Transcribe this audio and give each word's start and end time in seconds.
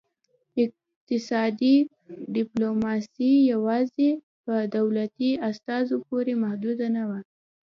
اقتصادي 0.63 1.75
ډیپلوماسي 2.35 3.31
یوازې 3.53 4.11
په 4.43 4.53
دولتي 4.75 5.29
استازو 5.49 5.95
پورې 6.07 6.33
محدوده 6.43 6.87
نه 6.95 7.03
ده 7.09 7.19